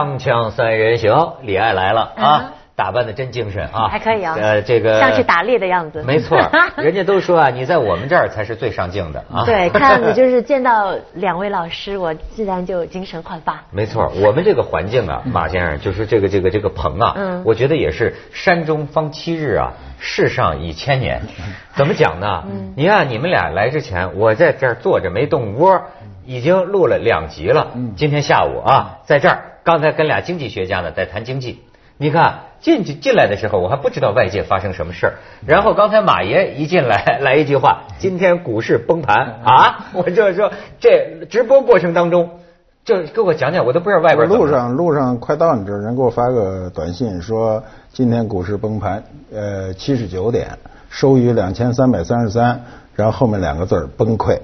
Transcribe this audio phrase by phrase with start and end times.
[0.00, 2.52] 锵锵三人行，李艾来了啊！
[2.74, 4.34] 打扮的真精神啊，还可以啊。
[4.40, 6.02] 呃，这个像是打猎的样子。
[6.02, 6.40] 没错，
[6.78, 9.44] 人家都说啊，你在我们这儿才是最上镜的啊。
[9.44, 13.62] 对，看样子就是见到两位老师，我自然就精神焕发。
[13.70, 21.20] 没错，我们这个环境啊，马先生就是这个这个这个棚啊，嗯，我觉得也是山中方七日啊，世上已千年。
[21.74, 22.44] 怎么讲呢？
[22.50, 25.82] 嗯，你看你们俩来之前，我在这儿坐着没动窝，
[26.26, 27.68] 已经录了两集了。
[27.74, 31.60] 嗯，今天下午啊，在这儿刚才跟俩经济学家呢在谈经济。
[31.98, 35.12] 你看进去进来的时候，我还不知道外界发生什么事儿。
[35.46, 42.30] 然后刚才马爷一进来， 来一句话：“今天股市崩盘啊！” 我就说这直播过程当中，
[42.86, 44.26] 就给我讲讲，我都不知道外边。
[44.26, 47.62] 路上路上快到你这儿，人给我发个短信说
[47.92, 52.64] 今天股市崩盘，呃，七十九点，收于两千三百三十三，
[53.00, 54.38] 然后后面两个字儿崩溃。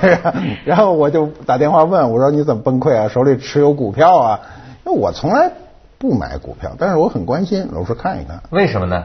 [0.64, 3.08] 然后我就打电话问我说：“你怎么崩溃啊？
[3.08, 4.40] 手里持有股票啊？”
[4.84, 5.50] 那我从来。
[5.98, 8.38] 不买股票，但是我很关心，我说看一看。
[8.50, 9.02] 为什么呢？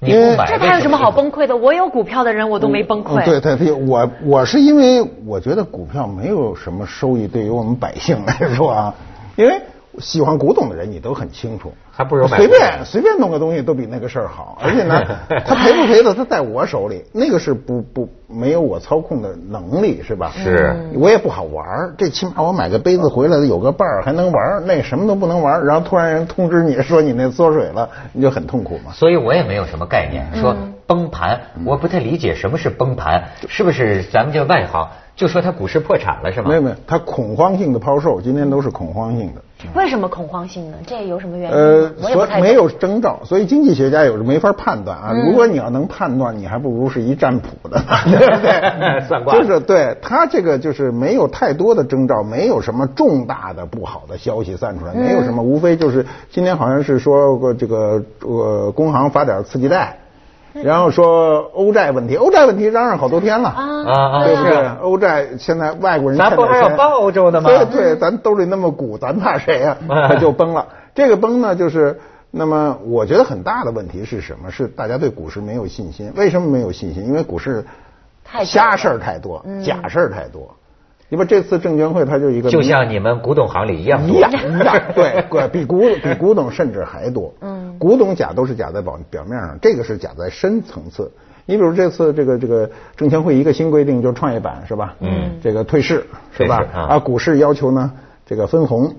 [0.00, 1.54] 你不买，这他有什么好崩溃的？
[1.54, 3.22] 我有股票的人，我都没崩溃。
[3.22, 8.94] 对对对，我我是因为我觉得股票没有什么收益，对于我们百姓来说啊，
[9.36, 9.60] 因为。
[9.98, 14.58] 喜欢古董的人，你都很清楚，还不如随便随便弄个东西都比那个事儿好。
[14.62, 15.02] 而且呢，
[15.46, 20.32] 他赔不赔的，他在我手里，那个是不不没有我操控的能力，是吧？
[20.34, 21.94] 是，我也不好玩儿。
[21.96, 24.62] 这起码我买个杯子回来的有个伴儿，还能玩儿。
[24.66, 28.92] 那什么都不能玩儿，然后突然人通知你说你那缩水了，你就很痛苦嘛。
[28.92, 34.88] 所以我也没有什么概念，说崩盘，我不太理解什么是崩盘，是不是咱们叫外行？
[35.16, 36.50] 就说他股市破产了是吗？
[36.50, 39.40] 没有没有，他恐慌性的抛售，今天都是恐慌性的。
[39.74, 40.76] 为什么恐慌性呢？
[40.86, 41.56] 这有什么原因？
[41.56, 45.12] 呃，所没有征兆，所以经济学家有时没法判断啊。
[45.12, 49.00] 如果你要能判断，你还不如是一占卜的， 对不对？
[49.08, 60.00] 算卦就是对他这个就是没有太多的征兆，没有什么重大的不好的消息散出来，没有什么，无非就是今天好像是说过这个呃工行发点刺激贷。
[60.62, 64.68] 然后说欧债问题，欧债问题嚷嚷好多天了啊，对不对？
[64.82, 67.48] 欧债现在外国人咱不还要帮欧洲的吗？
[67.48, 69.76] 对对，咱兜里那么鼓，咱怕谁呀？
[69.88, 70.66] 它 就崩了。
[70.94, 71.98] 这个崩呢，就是
[72.30, 74.50] 那么我觉得很大的问题是什么？
[74.50, 76.12] 是大家对股市没有信心。
[76.16, 77.04] 为什么没有信心？
[77.06, 77.64] 因为股市
[78.44, 80.54] 瞎事儿太多，假事儿太多。
[81.08, 87.32] 因为这次证监会，它就一个，就像你们古董行里一样，一样一样，对对，比古比古董甚至还多。
[87.40, 91.12] 嗯，古董假都是假在表表面上，这个是假在深层次。
[91.44, 94.96] 你比如这次这个这个证监会一个新规定，就是创业板是吧？
[95.00, 96.64] 嗯，这个退市是吧？
[96.74, 97.92] 啊，股市要求呢
[98.26, 98.96] 这个分红，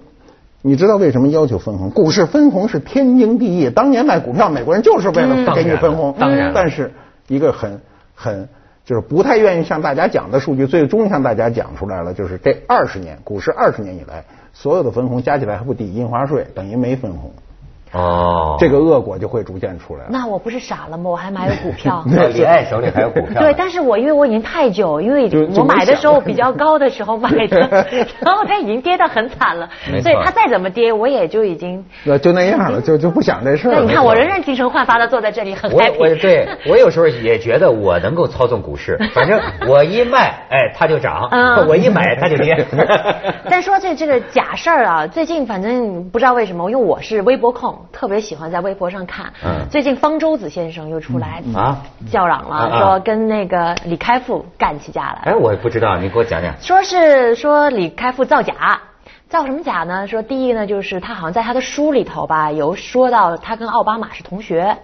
[0.62, 1.90] 你知道为什么要求分红？
[1.90, 6.16] 股市分红是天经地义，当年卖股票美国人就是为了给你分红。
[6.18, 6.94] 当然，但是
[7.28, 7.82] 一个很
[8.16, 8.50] 很。
[8.86, 12.14] 就是不太愿意向大家讲的数据，最终向大家讲出来了。
[12.14, 14.24] 就是这二十年股市二十年以来，
[14.54, 17.34] 所有的分红加起来还不抵印花税，等于没分红。
[17.94, 20.04] 哦，这个恶果就会逐渐出来。
[20.10, 21.10] 那我不是傻了吗？
[21.10, 22.04] 我还买了股票。
[22.34, 23.42] 李爱手里还有股票。
[23.42, 27.60] 对，但是我因为我已经太久，因为我买的时候比较高的时候买的，
[28.20, 29.70] 然后它已经跌得很惨了，
[30.02, 33.80] 所以它再怎么跌，我也就已经那就那样了，就就不想这事儿。
[33.82, 35.94] 你看，我仍然精神焕发的坐在这里，很 happy。
[35.98, 41.28] 我我对我有时候也觉得我能够操纵股市， 反正我一卖，哎，它就涨；
[41.68, 42.66] 我一买，它就跌。
[43.50, 47.77] 但说这这个假事儿啊，最近反正不知道为什么，因为我是微博控。
[47.92, 49.32] 特别喜欢在微博上看。
[49.44, 49.68] 嗯。
[49.70, 55.32] 最近方舟子先生又出来啊叫嚷了，说跟那个李开复干起架来。
[55.32, 56.54] 哎，我也不知道，你给我讲讲。
[56.60, 58.80] 说是说李开复造假，
[59.30, 60.08] 造什么假呢？
[60.08, 64.78] 说第一呢，就是他好像在他的书里头吧，有说到他跟奥巴马是同学。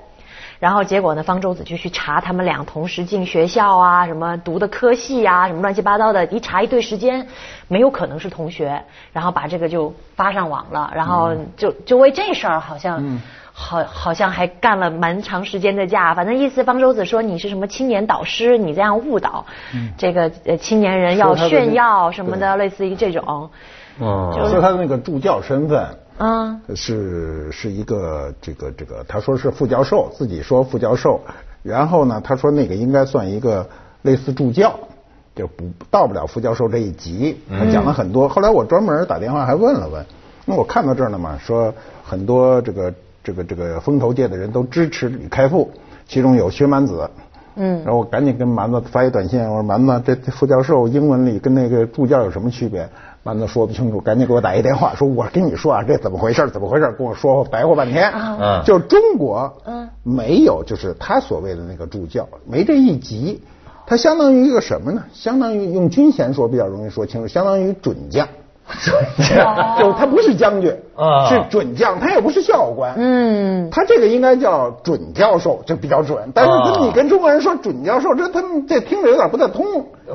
[0.60, 1.24] 然后结果呢？
[1.24, 7.28] 方舟子就去查他们俩同时进学校啊，什么读的科系啊，什么乱七八糟的，一查一对时间，
[7.68, 8.84] 没有可能是同学。
[9.12, 13.20] 然后把这个就发上网了，然后就就为这事儿好像
[13.52, 16.14] 好好像还干了蛮长时间的架。
[16.14, 19.46] 反正意思方舟子说你是什么青年导师，你这样误导
[19.98, 23.50] 这个呃青年人要炫耀什么的，类似于这种。
[24.00, 25.86] 哦，说他的那个助教身份。
[26.24, 31.20] 啊，是是一个这个这个，他说是副教授，自己说副教授，
[31.64, 33.68] 然后呢，他说那个应该算一个
[34.04, 34.74] 类似助教，
[35.36, 37.38] 就不到不了副教授这一级。
[37.50, 40.06] 他讲了很多，后来我专门打电话还问了问，
[40.46, 41.74] 那我看到这儿了嘛，说
[42.06, 45.70] 很多这个这个这个风投界的人都支持李开复，
[46.08, 47.10] 其中有薛蛮子。
[47.56, 52.88] 嗯，然后我赶紧跟蛮子发一短信，我说蛮子，这副教授英文里跟那个助教有什么区别？
[53.24, 56.50] 蛮子说不清楚，赶紧给我打一电话，说我跟你说啊，这怎么回事？
[56.50, 56.92] 怎么回事？
[56.98, 58.12] 跟我说白话半天。
[58.12, 63.42] 嗯，就中国，嗯，没有，就是他所谓的那个助教，没这一级，
[63.88, 65.04] 他相当于一个什么呢？
[65.14, 68.28] 相当于用军衔说比较容易说清楚，相当于准将。
[68.82, 70.74] 准将，就他不是将军，
[71.30, 72.94] 是准将，他也不是校官。
[72.96, 76.32] 嗯，他这个应该叫准教授，就比较准。
[76.34, 79.66] 但是你跟中国人说准教授，这他们这听着有点不太通。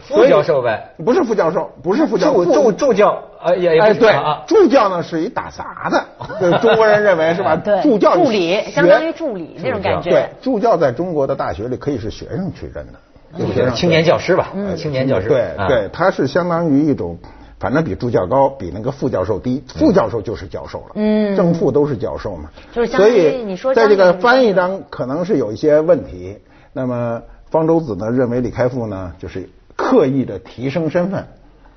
[0.01, 0.91] 副教授呗？
[1.05, 3.23] 不是副教授，不是副教助助助教。
[3.41, 7.57] 哎也对啊，助教呢是一打杂的，中国人认为是吧？
[7.83, 10.11] 助教助理相当于助理那种感觉。
[10.11, 12.99] 对，助教在中国的大学里可以是学生去任的，
[13.39, 14.49] 就是青年教师吧？
[14.77, 15.29] 青年教师。
[15.29, 17.17] 对对，他是相当于一种。
[17.61, 19.65] 反正比助教高，比那个副教授低。
[19.67, 22.51] 副教授就是教授了，嗯，正副都是教授嘛。
[22.73, 26.39] 就是所以你说在这个翻译上可能是有一些问题。
[26.73, 27.21] 那么
[27.51, 31.27] 方舟子呢认为李开复呢就是刻意的提升身份，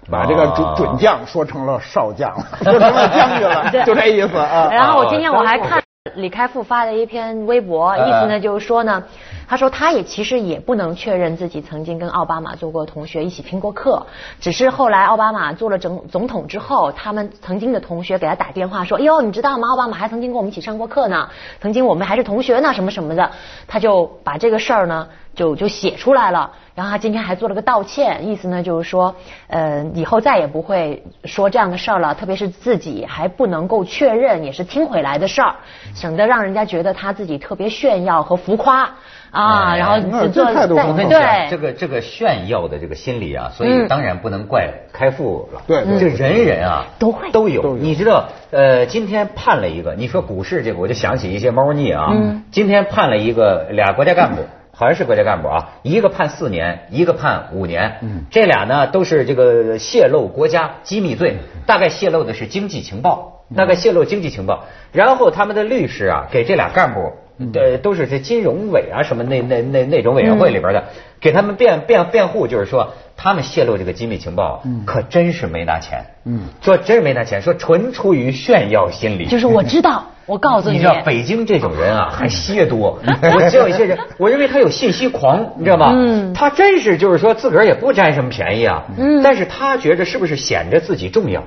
[0.10, 4.70] 把这个准准将说成了少将，说成了将军了， 就这意思啊。
[4.72, 5.82] 然后我今天我还看
[6.16, 9.04] 李开复发的一篇微博，意思呢就是说呢。
[9.52, 14.02] 他说，他也其实也不能确认自己曾经跟奥巴马做过同学，一起听过课。
[14.40, 19.68] 只是后来奥巴马做了总总统之后，他们曾经的同学给他打电话说：“哎呦，你知道吗？
[19.68, 21.28] 奥巴马还曾经跟我们一起上过课呢，
[21.60, 23.30] 曾经我们还是同学呢，什么什么的。”
[23.68, 25.06] 他就把这个事儿呢，
[25.36, 26.50] 就就写出来了。
[26.74, 29.14] 然后他今天还做了个道歉，意思呢就是说，
[29.48, 32.16] 呃，以后再也不会说这样的事儿了。
[32.16, 35.56] 特别是自己还不能够确认，也是听回来的事儿，
[35.94, 38.90] 省得让人家觉得他自己特别炫耀和浮夸。
[39.32, 45.62] 啊，然后这态度很对这个这个炫耀的这个心理啊，所以当然不能怪开复了。
[45.66, 47.78] 对，这人人啊都会都有。
[47.78, 52.10] 你知道，呃，今天判了一个，你说股市这个，我就想起一些猫腻啊。
[52.12, 52.44] 嗯。
[52.52, 54.42] 今天判了一个俩国家干部，
[54.74, 58.00] 好像是国家干部啊，一个判四年，一个判五年。
[58.02, 58.26] 嗯。
[58.30, 64.66] 这俩呢都是这个泄露国家机密罪，大概泄露的是经济情报，大概泄露经济情报。
[64.92, 67.14] 然后他们的律师啊，给这俩干部。
[67.54, 70.84] 呃，都是这金融委啊什么那那那那种委员会里边的，
[71.20, 79.26] 给他们辩辩辩护，就是说他们泄露这个机密情报，可真是没拿钱，嗯，说真是没拿钱，说纯出于炫耀心理。
[79.28, 83.00] 就是我知道，我告诉你，你知道北京这种人啊，还些多。
[83.34, 85.92] 我知道一些人，我认为他有信息狂，你知道吗？
[85.96, 91.44] 嗯，他真是就是说自个儿也不占什么便宜啊，嗯，但是他觉着是不是显着自己重要？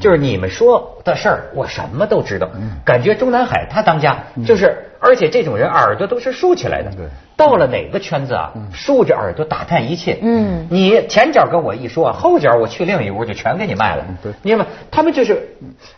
[0.00, 2.48] 就是你们说的事儿，我什么都知道，
[2.84, 4.90] 感觉中南海他当家，就是。
[5.04, 7.06] 而且这种人耳朵都是竖起来的，对
[7.36, 10.16] 到了哪个圈子啊，竖着耳朵打探一切。
[10.22, 14.04] 嗯，你前脚跟我一说，后脚我去另一屋就全给你卖了。
[14.22, 14.64] 对，明白？
[14.90, 15.48] 他们就是，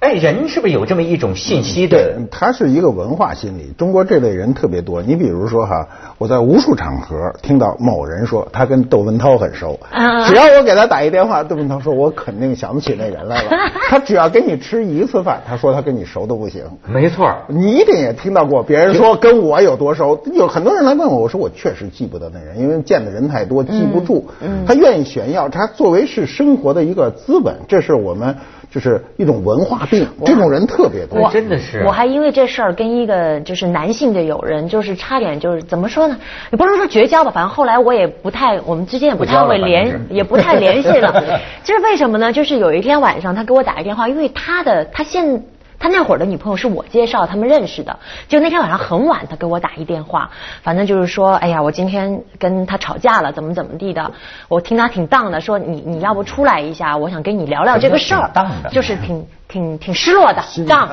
[0.01, 2.17] 哎，人是不是有这么一种信息的？
[2.31, 3.71] 他是一个文化心理。
[3.77, 5.03] 中国这类人特别多。
[5.03, 5.87] 你比如说哈，
[6.17, 9.79] 我在无数场合听到某人说他跟窦文涛很熟，
[10.27, 13.51] 只要我给他打一电话，窦文涛说我肯定想不起那人来了。
[13.91, 16.65] 他只要跟你吃一次饭，他说他跟你熟的不行。
[16.87, 18.96] 没错，你一定也听到过别人。
[18.97, 20.19] 说跟我有多熟？
[20.33, 24.27] 有很多人来问我，我说我确实记不得那人，因为见的人太多，记不住。
[24.67, 28.35] 他愿意炫耀，他作为是生活的一个资本，这是我们
[28.71, 30.07] 就是一种文化病。
[30.25, 31.83] 这种人特别多，真的是。
[31.87, 36.17] 我还因为这事儿跟一个就是男性的友人，就是差点就是怎么说呢？
[36.51, 41.13] 也不能说绝交吧，反正后来我也不太，我们之间也不太会联，也不太联系了。
[41.65, 42.33] 这是为什么呢？
[42.33, 45.43] 就是有一天晚上，他给我打一电话，因为他的他现。
[45.79, 50.31] 他那会儿的女朋友是我介绍他们认识的，就那天晚上很晚，他给我打一电话，
[50.63, 54.13] 反正就是说，哎呀，我今天跟他吵架了，怎么怎么地的，
[54.49, 58.31] 我听他挺荡的，说你你要不出来一下，我想跟你聊聊这个事儿，
[58.71, 59.27] 就是挺。
[59.57, 60.87] 挺挺失落的，当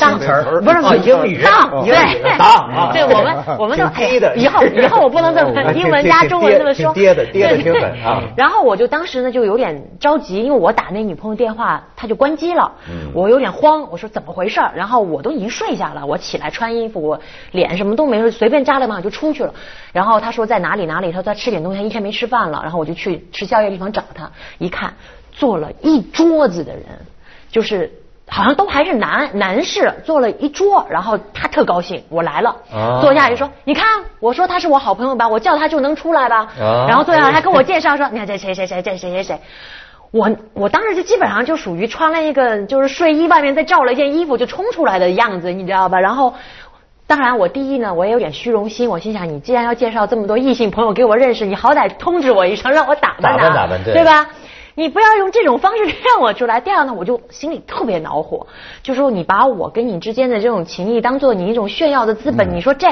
[0.00, 1.94] 当词儿不是英语当对
[2.38, 3.84] 当 对我们 我们就
[4.34, 8.22] 以后以后我不能这么英文加中文这么说爹的爹的爹的啊！
[8.34, 12.72] 然后我就当时呢就有点着急，因为我打那女朋友电话，她就关机了，
[13.12, 14.62] 我有点慌，我说怎么回事？
[14.74, 17.20] 然后我都已经睡下了，我起来穿衣服，我
[17.50, 19.52] 脸什么都没随便扎了嘛就出去了。
[19.92, 22.60] 然后他说在哪里哪里，他说他吃点东西，他一天没吃饭了。
[22.62, 24.94] 然后我就去吃宵夜地方找他，一看
[25.32, 26.84] 坐了一桌子的人。
[27.48, 27.90] 就是
[28.28, 32.56] 好像都还是男男士坐了一桌，然后他特高兴，我来了，
[33.00, 33.86] 坐下就说，你看，
[34.18, 36.48] 我说他是我好朋友吧，我叫他就能出来吧，
[36.88, 39.40] 然后坐下来还跟我介绍说，你看这谁谁谁这谁谁谁，
[40.10, 46.00] 我我当时就基本上就属于穿了一个就是睡衣外面再罩了一件衣服就冲出来的样子，你知道吧？
[46.00, 46.34] 然后
[47.06, 54.26] 当然我第一呢，我也有点虚荣心，我心想你既然要介绍这么多异性朋友给我认识，你好歹通知我一声，让我打扮打扮，对吧？
[54.76, 56.60] 你不要用这种方式 骗我出来。
[56.60, 58.46] 第二呢，我就心里特别恼火，
[58.82, 62.54] 就说你把我跟你之间的这种情谊当做你一种炫耀的资本。
[62.54, 62.88] 你说这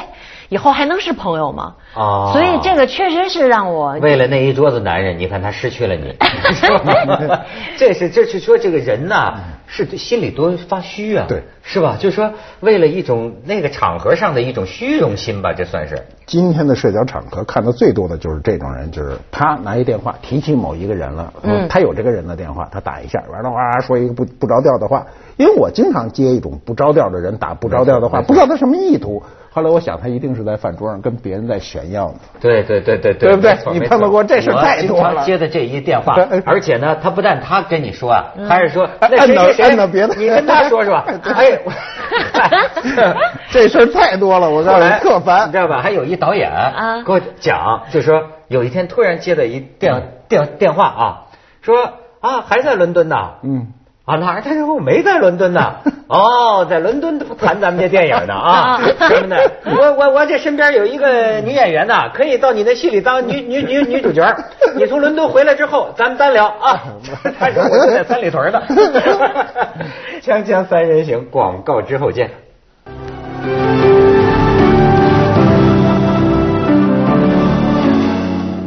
[0.49, 1.75] 以后还能是朋友吗？
[1.95, 6.15] 哦，所以这个确实是让我为了那一桌子男人，你看他失去了你，
[7.79, 9.35] 这是这是说这个人呐。
[9.67, 11.97] 是心里多发虚啊，对，是吧？
[11.99, 16.01] 就是说，为了一种那个场合上的一种虚荣心吧，这算是。
[16.27, 25.07] 今天的社交场合看的最多的就是这种人，就是他拿一电话提起某一个人了，嗯，他有这个人的电话，他打一下，完了哇说一个不不着调的话，
[25.39, 29.23] 因为我经常接一种不着调的人打不着调的话，不知道他什么意图。
[29.55, 32.17] 后来我想，他一定是在饭桌上跟别人在炫耀呢。
[32.41, 33.57] 对对对对对，对不对？
[33.73, 35.25] 你碰到过这事太多了。
[35.25, 41.05] 接的这一电话，而且呢，他不但他跟你说啊，还是说那谁谁谁，别的，你跟他说是吧？
[41.37, 41.57] 哎，
[43.53, 45.81] 这事儿太多了，我告诉你，特烦，你知道吧？
[45.81, 51.03] 还有一导演啊给我讲，就说有一天突然接的一电电电话啊，
[51.63, 53.17] 说啊还在伦敦呢。
[53.45, 53.69] 嗯。
[54.05, 54.43] 啊，哪儿？
[54.43, 55.77] 他说我没在伦敦呢。
[56.09, 59.51] 哦，在伦敦谈咱们这电影呢啊，什么的。
[59.65, 64.23] 我我我这身边有一个女演员呢，可以到你的戏里当女女女女主角。
[64.77, 66.83] 你从伦敦回来之后，咱们单聊啊。
[67.41, 68.63] 他说我就在三里屯呢。
[70.23, 72.31] 锵锵三人行，广告之后见。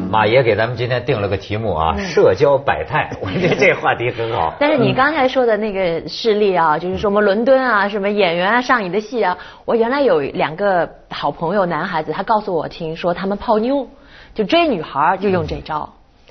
[0.10, 4.54] 马爷给咱们今天定了个题目啊，社交百态， 我觉得这话题很好。
[4.60, 13.88] 但是你刚才说的那个事例啊，就是说我们伦敦啊，什么演员啊上你的戏啊，我原来有两个好朋友，男孩子，他告诉我听说他们泡妞，
[14.34, 15.90] 就追女孩就用这招。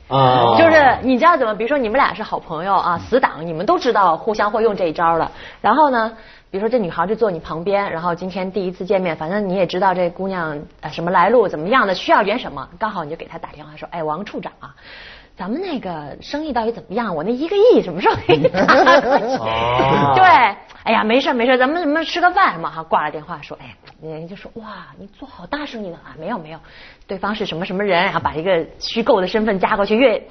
[0.09, 0.57] 啊。
[0.57, 1.55] 就是你知道怎么？
[1.55, 5.31] 比如说你们俩是好朋友啊，死党，你们都知道互相会用这一招了。
[5.61, 6.13] 然后呢？
[6.51, 14.75] 比如说这女孩就坐你旁边，然后今天第一次见面，反正你也知道这姑娘呃什么来路怎么样的，需要点什么，刚好你就给她打电话说，哎，王处长啊。
[15.37, 17.15] 咱们那个生意到底怎么样？
[17.15, 18.49] 我那一个亿什么时候给你？
[20.17, 22.81] 对，哎呀，没事没事，咱们咱们吃个饭嘛哈。
[22.85, 26.15] 挂了电话说，哎，人家就说哇，你做好大生意了啊？
[26.17, 26.61] 没有没有，
[27.09, 28.05] 对方是什么什么人？
[28.05, 30.25] 然后把一个虚构的身份加过去，越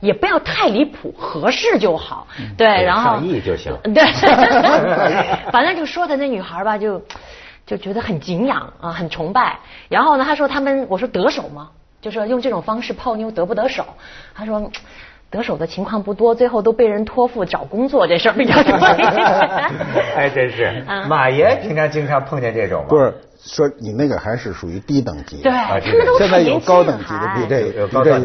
[0.00, 2.26] 也不要太离谱，合适就好。
[2.56, 3.76] 对，然后上亿就行。
[3.92, 4.02] 对，
[5.52, 7.02] 反正就说的那女孩吧，就
[7.66, 9.58] 就觉得很敬仰啊，很崇拜。
[9.90, 11.68] 然后呢，他说他们，我说得手吗？
[12.00, 13.84] 就说用这种方式泡妞得不得手？
[14.34, 14.72] 他说
[15.30, 18.76] 得手的情况不多，最后都被人托付找工作这事儿比较多。
[20.14, 22.86] 还 真是，马爷平常经常碰见这种吗？
[22.88, 25.40] 不是，说你那个还是属于低等级。
[25.42, 25.52] 对，
[26.18, 28.18] 现在有高等级的，比这比这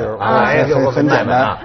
[0.67, 1.55] 有很很简单，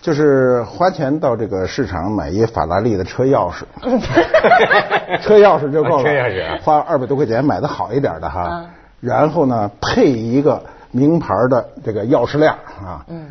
[0.00, 3.64] 就是花钱到这个市场买一法拉利的车钥匙，
[5.20, 8.64] 车钥匙就够了，车钥匙花二百多块钱买的好一点的哈，
[9.00, 10.62] 然后呢配一个。
[10.92, 13.26] 名牌的这个钥匙链啊，嗯，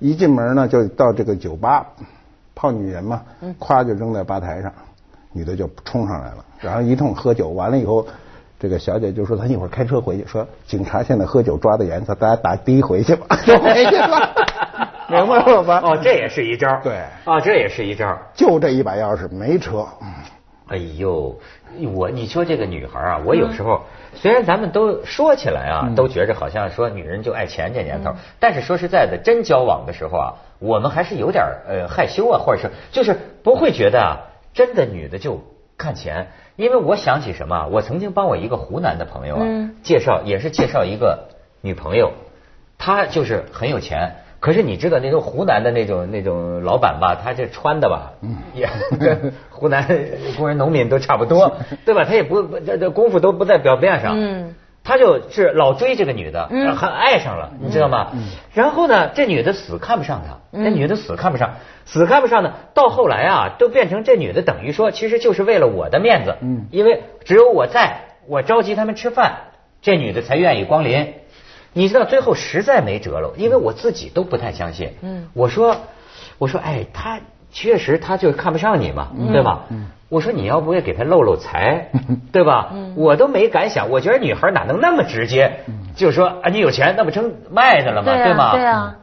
[0.00, 1.86] 一进门呢就到这个酒吧
[2.54, 4.72] 泡女人嘛，嗯，咵就扔在吧台上，
[5.32, 8.06] 女的就冲上来了，然后一通喝酒，完了以后，
[8.58, 14.34] 这个小姐就说她一会儿开车回去，说警察现在喝酒抓的严，大家打的回去吧， 就回去了，
[15.08, 15.80] 明白了吧？
[15.84, 19.86] 哦，这也是一招，对，啊，这也是一招，就这一把钥匙没车，
[20.68, 21.34] 哎呦，
[21.94, 23.82] 我你说这个女孩啊，我有时候。
[24.12, 34.10] 虽然咱们都说起来啊，都觉着好像说女人就爱钱这年头，但是说实在的，真交往的时候啊，我们还是有点呃害羞啊，或者是就是不会觉得啊，
[34.52, 35.44] 真的女的就
[35.78, 36.32] 看钱。
[36.56, 39.46] 因为我想起什么，我曾经帮我一个湖南的朋友啊
[39.84, 41.28] 介绍，也是介绍一个
[41.60, 42.10] 女朋友，
[42.78, 44.16] 她就是很有钱。
[44.40, 48.12] 可是你知道那种湖南的那种那种老板吧，他这穿的吧，
[48.54, 48.68] 也
[48.98, 49.86] 跟 湖南
[50.36, 52.04] 工人农民都差不多， 对吧？
[52.08, 54.16] 他也不这这功夫都不在表面上，
[54.82, 58.12] 他就是老追这个女的，还爱上了，你知道吗？
[58.54, 62.54] 然后呢，这女的死看不上他，那女的死看不上，死看不上呢。
[62.72, 66.36] 到后来啊，都变成这女的等于说，其实就是为了我的面子，
[66.70, 69.32] 因为只有我在，我召集他们吃饭，
[69.82, 71.12] 这女的才愿意光临。
[71.72, 74.94] 你知道最后实在没辙了，因为我自己都不太相信。
[75.02, 75.76] 嗯，我说，
[76.38, 77.20] 我说，哎，他
[77.52, 79.66] 确实他就看不上你嘛，对吧？
[79.70, 81.90] 嗯，我说你要不也给他露露财，
[82.32, 82.70] 对吧？
[82.72, 85.60] 嗯，我都没敢想，我觉得女孩哪能那么直接，
[85.94, 88.12] 就说啊你有钱那不成卖的了吗？
[88.16, 88.52] 对吗？
[88.52, 88.96] 对啊。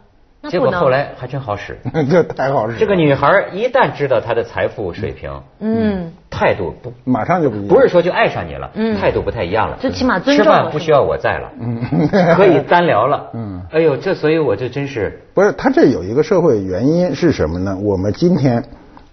[0.49, 1.77] 结果后来还真好使，
[2.09, 2.77] 这太好使。
[2.77, 9.77] 这个女孩一旦知道她的财富水平，嗯，态度不马上就不不是说就爱上你了，嗯，态度不太一样了。
[9.81, 10.45] 最起码尊重。
[10.45, 13.61] 吃饭不需要我在了，嗯，可以单聊了， 嗯。
[13.71, 17.77] 哎呦，这所以我就真是不是他这有一个社会原因是什么呢？
[17.81, 18.63] 我们今天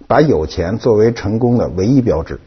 [0.07, 2.39] 把有钱作为成功的唯一标志，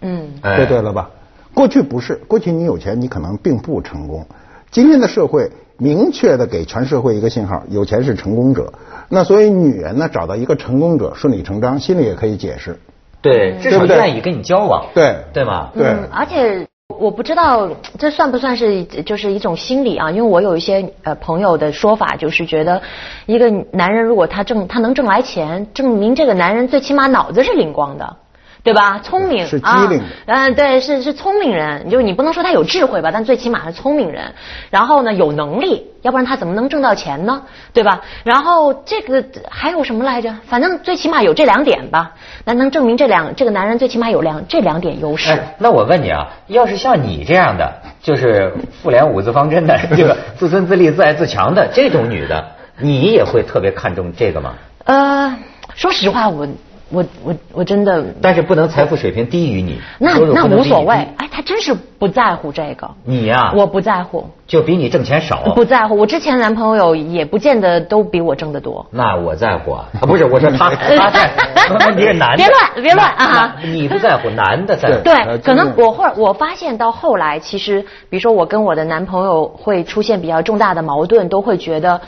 [0.00, 1.10] 嗯，对对了吧？
[1.54, 4.26] 过去不是，过去你有钱你可能并不成功。
[4.70, 5.50] 今天的社会。
[5.76, 8.72] 明确的给全社会一个信号，有钱是成功者。
[9.08, 12.78] 那所以女人呢，找到一个成功者，顺理成章，心里也可以解释。
[13.24, 14.84] 对，至少愿意跟你交往。
[14.94, 15.70] 对，对吗？
[15.74, 15.86] 对。
[16.12, 16.66] 而且
[16.98, 20.10] 我不知道这算不算是就是一种心理啊？
[20.10, 22.82] 因为我有一些呃朋友的说法，就是觉得
[23.24, 28.16] 一个男人如果他挣他能挣来钱，证明这个男人最起码脑子是灵光的。
[28.64, 28.98] 对吧？
[29.04, 31.90] 聪明是机灵，嗯，对，是是聪明人。
[31.90, 34.32] 就你不能说他有智慧吧，但最起码是聪明人。
[34.70, 37.42] 然后呢，有能力，要不然他怎么能挣到钱呢？
[37.74, 38.00] 对吧？
[38.24, 40.34] 然后这个还有什么来着？
[40.48, 42.12] 反正最起码有这两点吧。
[42.46, 45.38] 那能证明这两这个男人最起码有两这两点优势。
[45.58, 47.70] 那我问你啊，要是像你这样的，
[48.02, 48.50] 就是
[48.82, 52.42] 复联五字方针的 这个自尊自立自爱自强的这种女的，
[52.78, 54.54] 你也会特别看重这个吗？
[54.84, 55.36] 呃，
[55.74, 56.48] 说实话，我。
[56.94, 60.94] 我我我真的，但是不能财富水平低于你，那那无所谓。
[61.16, 62.88] 哎，他真是不在乎这个。
[63.04, 65.42] 你呀，我不在乎，就比你挣钱少。
[65.54, 68.86] 不在乎，我之前男朋友也不见得都比我挣得多。
[68.90, 71.30] 那我在乎啊，不是我说他 他在，
[71.96, 72.36] 你是男的。
[72.36, 73.56] 别乱别乱啊！
[73.64, 75.02] 你不在乎，男的在乎。
[75.02, 82.00] 对，可能我会我发现到后来，其实比如说我跟我的男朋友会出现比较重大的矛盾，都会觉得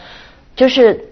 [0.54, 1.10] 就是。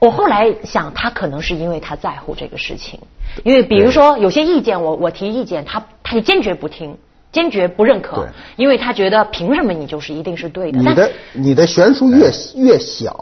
[0.00, 2.98] 我后来想，他可能是因为他在乎这个事情，
[3.44, 6.96] 因为比如说有些意见，我我提意见，他他就坚决不听，
[7.30, 8.26] 坚决不认可，
[8.56, 10.78] 因为他觉得凭什么你就是一定是对的？
[10.78, 13.14] 你的你的悬殊越越小，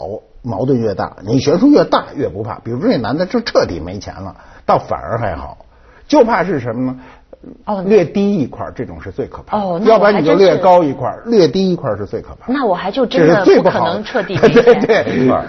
[0.42, 2.60] 矛盾越大；你悬殊越大，越不怕。
[2.60, 5.66] 比如说那男的就彻底没钱了，倒反而还好，
[6.06, 7.00] 就怕是什么呢？
[7.66, 9.62] 哦，略低一块这种是最可怕的。
[9.62, 12.52] 哦，要不然你就略高一块略低一块是最可怕。
[12.52, 15.04] 那我还就真的不可能彻底 对对对，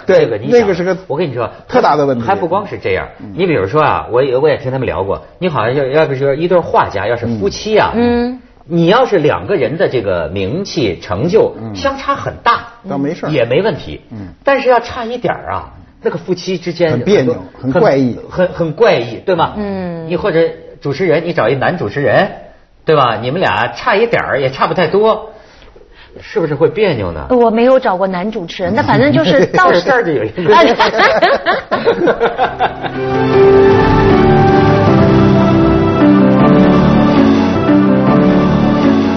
[0.06, 2.24] 这个那个是个我跟你说特大的问题。
[2.24, 14.00] 还不光是这样，你比如说啊，我也我也听他们聊过，你好像要要不说一对画家，要是夫妻啊，嗯，你要是两个人的这个名气成就相差很大，倒没事也没问题。
[14.12, 19.54] 嗯，但是要差一点啊，那个夫妻之间很别扭，很怪异，很很怪异，对吗？
[19.56, 20.48] 嗯，你或者。
[20.80, 22.30] 主持人，你找一男主持人，
[22.84, 23.16] 对吧？
[23.20, 25.30] 你们俩差一点儿也差不太多，
[26.20, 27.26] 是不是会别扭呢？
[27.30, 30.42] 我没有找过男主持人，那反正就是 到这儿就有一个。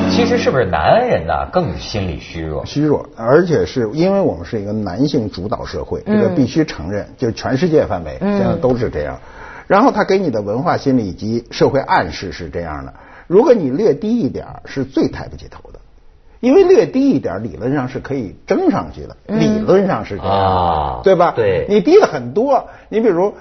[0.09, 2.65] 其实是不是男人呢更心理虚弱？
[2.65, 9.17] 虚弱，而且是因为我们是一个男性主导社会，这个必须承认，就是全世界范围现在都是这样。
[9.73, 12.93] 然后他给你的文化心理以及社会暗示是这样的：
[13.25, 15.79] 如果你略低一点是最抬不起头的，
[16.41, 21.33] 因为略低一点理论上是可以争上去的，理论上是这样，对吧？
[21.35, 23.33] 对，你低了很多，你比如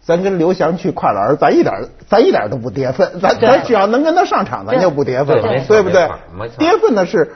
[0.00, 1.72] 咱跟刘翔去跨栏，咱一点
[2.08, 6.10] 咱一点都不跌份，咱咱只要能跟他上场，咱就不跌份，对不对？
[6.58, 7.32] 跌份的是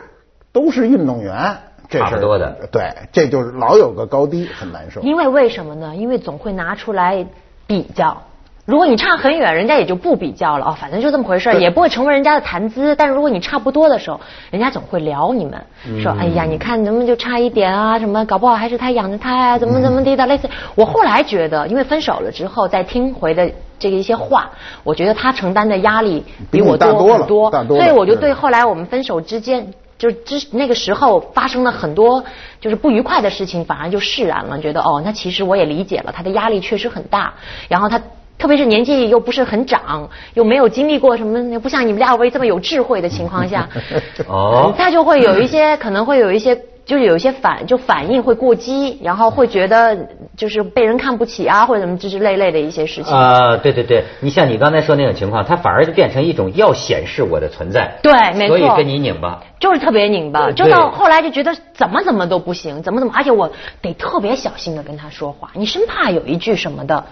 [0.50, 5.00] 都是运动员，这是多的，对，这就是老有个高低，很难受。
[5.02, 5.94] 因为为什么呢？
[5.94, 7.24] 因为总会拿出来。
[7.70, 8.22] 比较，
[8.64, 12.96] 如果你差很远，人家也就不比较了哦，反正就这么回事也不会成为人家的谈资。
[12.96, 15.64] 但是如果你差不多的时候，人家总会聊你们，
[16.02, 17.96] 说哎呀，你看能不能就差一点啊？
[18.00, 19.56] 什么搞不好还是他养着他呀？
[19.56, 20.26] 怎么怎么地的？
[20.26, 24.50] 类似，我后来觉得，因为分手了之后再听回的这个一些话，
[24.82, 29.72] 我觉得他承担的压力比我多很多，所以我就对后来我们分手之间。
[30.00, 32.24] 就之那个时候发生了很多
[32.58, 37.34] 就是不愉快的事情，反而就释然了，觉得哦，那其实我也理解了，他的压力确实很大。
[37.68, 38.00] 然后他
[38.38, 43.68] 特别是年纪又不是很长，又没有经历过什么，不像你们俩位这么有智慧的情况下，
[44.26, 46.58] 哦，他就会有一些可能会有一些。
[46.90, 53.16] 就是有一些反就反应会过激，然后会觉得就是被人看不起啊，或者什么之之类类的一些事情。
[53.16, 57.96] 啊，对对对，你像你刚才说那种情况，他反而就变成一种要显示我的存在。
[58.02, 58.58] 对，没错。
[58.58, 59.40] 所以跟你拧巴。
[59.60, 67.04] 就是特别拧巴，就到后来就觉得怎么怎么都不行，怎么怎么，而且我得特别小心的跟他说话，你生怕有一句什么的，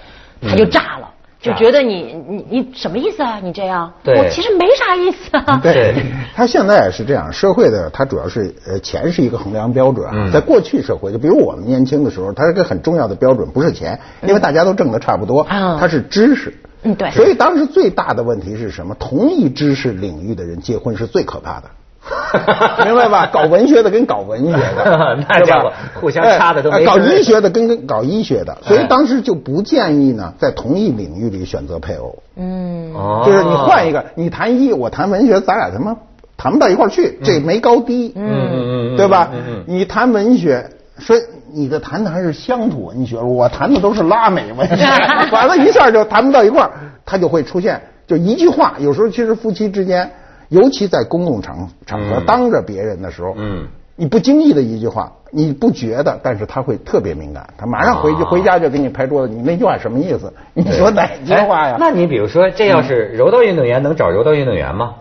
[0.43, 1.11] 他就炸了。
[1.41, 3.39] 就觉得你你你什么意思啊？
[3.41, 5.61] 你这样，我其实没啥意思啊。
[5.63, 5.95] 对，
[6.35, 10.31] 他现在是这样，社会的他主要是呃钱是一个衡量标准啊。
[10.33, 15.45] 在过去社会，就比如我们年轻的时候，它是个很重要的标准，不是钱，因为大家都挣的差不多。
[15.49, 16.53] 它是知识。
[16.83, 17.11] 嗯，对。
[17.13, 18.95] 所以当时最大的问题是什么？
[18.99, 21.71] 同一知识领域的人结婚是最可怕的。
[22.85, 23.29] 明白吧？
[23.33, 26.85] 搞文学的跟搞文学的， 那家伙互相掐的都没。
[26.85, 32.19] 搞医学的跟跟搞医学的，所以当时就不建议呢，在同一领域里选择配偶。
[32.37, 32.93] 嗯，
[33.25, 35.97] 就是你换一个，你谈医，我谈文学，咱俩他妈
[36.37, 38.13] 谈不到一块去，这没高低。
[38.15, 39.31] 嗯嗯嗯，对吧？
[39.67, 40.69] 你谈文学，
[40.99, 41.17] 说
[41.53, 44.85] 你的谈的还是乡土文学，我谈的都是拉美文学，
[45.33, 46.71] 完了一下就谈不到一块儿，
[47.07, 48.75] 他就会出现，就一句话。
[48.79, 50.11] 有时候其实夫妻之间。
[50.49, 60.33] 尤其在公共场场合当着别人的时候，嗯，你不经意的一句话，你不觉得，但是他会特别敏感，他马上回去回家就给你拍桌子，你那句话什么意思？
[60.55, 61.77] 你说哪句话呀？
[61.79, 64.95] 那你比如说，这要是柔道运动员能找柔道运动员吗？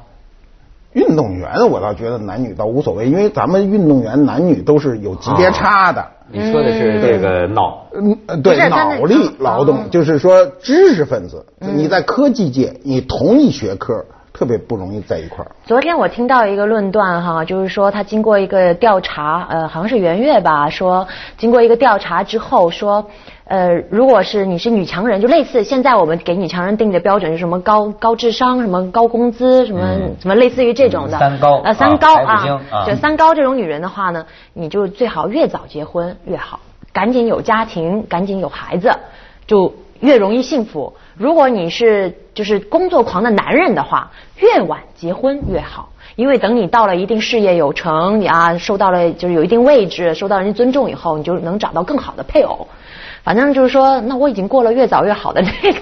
[0.94, 6.04] 运动员我倒觉得男女倒无所谓，因为咱们运动员男女都是有级别差的。
[6.30, 14.04] 你说的是这个脑，嗯，对，脑力劳动，就是说知识分子，你在科技界，你同一学科。
[14.38, 15.50] 特别不容易在一块儿。
[15.66, 23.04] 昨天我听到一个论断哈，就是说他经过一个调查，呃，好像是圆月吧，说经过一个调查之后说，
[23.46, 29.82] 呃，如果是你是女强人，就类似现在我们给女强人定的标准是什么高高智商、什么高工资、什么
[30.22, 34.24] 什么类似于这种的三高呃三高啊，就三高这种女人的话呢，
[34.54, 36.60] 你就最好越早结婚越好，
[36.94, 38.92] 赶紧有家庭，赶紧有孩子，
[39.48, 40.94] 就越容易幸福。
[41.18, 52.68] 如果你是就是工作狂的男人的话，越晚结婚越好，因为等你到了一定事业有成，你啊受到了就是有一定位置，受到人家尊重以后，你就能找到更好的配偶。
[53.24, 55.78] 反正就是说，那我已经过了越早越好的那个，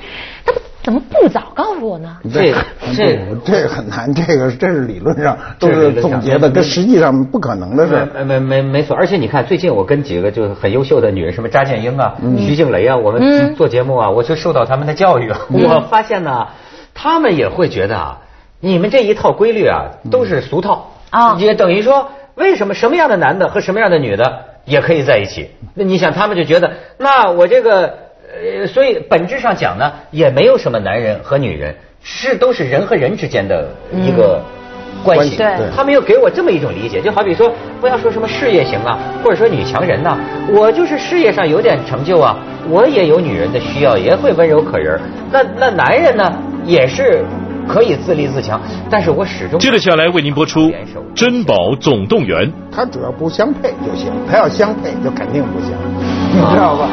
[0.45, 0.54] 那
[0.86, 2.15] 怎么不早告诉我呢？
[2.32, 2.54] 这
[2.95, 8.08] 这这个很难，这个这是理论上都是总结的，跟实际上不可能的事。
[8.24, 15.32] 没没没错，而且你看，最近我跟几个就是很优秀的女人，什么张建英啊、徐静蕾啊，我们做节目啊，我就受到他们的教育。
[15.50, 16.50] 我发现呢，
[16.93, 18.21] 他们也会觉得啊，
[18.60, 24.41] 你们这一套规律啊，都是俗套啊，也等于说，为什么什么样的男的和什么样的女的？
[24.65, 28.00] 也可以在一起，那你想，他们就觉得，那我这个，
[28.36, 34.41] 呃，所以本质上讲呢，也没有什么男人和女人，是都是人和人之间的一个
[35.04, 35.38] 关系。
[35.38, 40.17] 对，他们又给我这么一种理解，就好比说，不要说什么事业型啊，或者说女强人呐，
[40.54, 42.38] 我就是事业上有点成就啊，
[42.69, 45.00] 我也有女人的需要，也会温柔可人。
[45.32, 46.32] 那那男人呢，
[46.65, 47.24] 也是。
[47.67, 50.69] 可以自立自强，但是我始终接着下来为您播出
[51.15, 52.48] 《珍宝总动员》。
[52.71, 55.71] 他主要不相配就行，他要相配就肯定不行，
[56.32, 56.88] 你知道吧？